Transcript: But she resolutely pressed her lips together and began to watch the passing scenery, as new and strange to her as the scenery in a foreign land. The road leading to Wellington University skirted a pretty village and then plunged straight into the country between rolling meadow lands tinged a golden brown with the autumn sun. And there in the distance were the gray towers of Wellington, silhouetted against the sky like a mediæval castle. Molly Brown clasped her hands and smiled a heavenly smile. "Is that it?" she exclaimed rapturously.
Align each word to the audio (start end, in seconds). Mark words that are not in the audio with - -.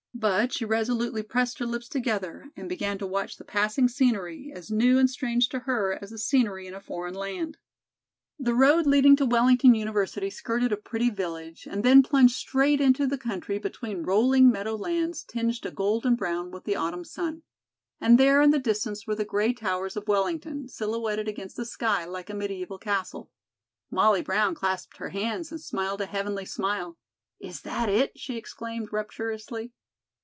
But 0.13 0.53
she 0.53 0.65
resolutely 0.65 1.23
pressed 1.23 1.57
her 1.57 1.65
lips 1.65 1.89
together 1.89 2.51
and 2.55 2.69
began 2.69 2.99
to 2.99 3.07
watch 3.07 3.37
the 3.37 3.43
passing 3.43 3.87
scenery, 3.87 4.51
as 4.53 4.69
new 4.69 4.99
and 4.99 5.09
strange 5.09 5.49
to 5.49 5.59
her 5.59 5.97
as 5.99 6.11
the 6.11 6.19
scenery 6.19 6.67
in 6.67 6.75
a 6.75 6.79
foreign 6.79 7.15
land. 7.15 7.57
The 8.37 8.53
road 8.53 8.85
leading 8.85 9.15
to 9.15 9.25
Wellington 9.25 9.73
University 9.73 10.29
skirted 10.29 10.71
a 10.71 10.77
pretty 10.77 11.09
village 11.09 11.65
and 11.67 11.83
then 11.83 12.03
plunged 12.03 12.35
straight 12.35 12.79
into 12.79 13.07
the 13.07 13.17
country 13.17 13.57
between 13.57 14.03
rolling 14.03 14.51
meadow 14.51 14.75
lands 14.75 15.23
tinged 15.23 15.65
a 15.65 15.71
golden 15.71 16.13
brown 16.15 16.51
with 16.51 16.65
the 16.65 16.75
autumn 16.75 17.03
sun. 17.05 17.41
And 17.99 18.19
there 18.19 18.43
in 18.43 18.51
the 18.51 18.59
distance 18.59 19.07
were 19.07 19.15
the 19.15 19.25
gray 19.25 19.53
towers 19.53 19.97
of 19.97 20.07
Wellington, 20.07 20.67
silhouetted 20.67 21.27
against 21.27 21.55
the 21.57 21.65
sky 21.65 22.05
like 22.05 22.29
a 22.29 22.33
mediæval 22.33 22.79
castle. 22.79 23.31
Molly 23.89 24.21
Brown 24.21 24.53
clasped 24.53 24.97
her 24.97 25.09
hands 25.09 25.49
and 25.51 25.59
smiled 25.59 25.99
a 26.01 26.05
heavenly 26.05 26.45
smile. 26.45 26.95
"Is 27.39 27.61
that 27.61 27.89
it?" 27.89 28.11
she 28.19 28.37
exclaimed 28.37 28.93
rapturously. 28.93 29.71